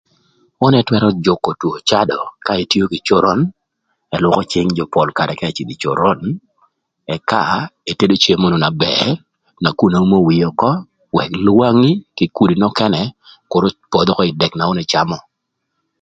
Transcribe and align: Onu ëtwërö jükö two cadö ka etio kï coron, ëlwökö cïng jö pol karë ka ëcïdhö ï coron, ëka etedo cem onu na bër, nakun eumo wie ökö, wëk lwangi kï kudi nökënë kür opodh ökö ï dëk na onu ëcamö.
Onu 0.63 0.75
ëtwërö 0.81 1.07
jükö 1.25 1.51
two 1.61 1.75
cadö 1.89 2.19
ka 2.45 2.51
etio 2.61 2.85
kï 2.91 3.05
coron, 3.07 3.39
ëlwökö 4.15 4.41
cïng 4.51 4.71
jö 4.77 4.85
pol 4.93 5.09
karë 5.17 5.33
ka 5.39 5.45
ëcïdhö 5.51 5.73
ï 5.75 5.81
coron, 5.83 6.19
ëka 7.15 7.41
etedo 7.91 8.15
cem 8.23 8.41
onu 8.47 8.57
na 8.61 8.69
bër, 8.81 9.05
nakun 9.63 9.95
eumo 9.97 10.17
wie 10.27 10.45
ökö, 10.49 10.71
wëk 11.15 11.31
lwangi 11.45 11.93
kï 12.17 12.25
kudi 12.37 12.55
nökënë 12.61 13.01
kür 13.51 13.63
opodh 13.69 14.11
ökö 14.13 14.23
ï 14.29 14.37
dëk 14.41 14.53
na 14.55 14.63
onu 14.71 14.81
ëcamö. 14.85 15.17